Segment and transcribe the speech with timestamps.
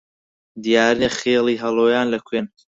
[0.63, 2.45] دیار نییە خێڵی هەڵۆیان لە کوێن